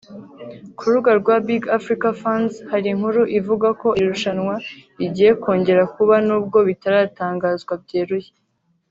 Ku 0.77 0.83
rubuga 0.87 1.11
rwa 1.21 1.35
Big 1.47 1.63
Africa 1.77 2.07
Fans 2.21 2.53
hari 2.71 2.87
inkuru 2.93 3.21
ivuga 3.39 3.67
ko 3.81 3.87
iri 3.97 4.07
rushanwa 4.13 4.55
rigiye 4.99 5.31
kongera 5.43 5.83
kuba 5.95 6.15
nubwo 6.27 6.57
bitaratangazwa 6.69 7.73
byeruye 7.85 8.29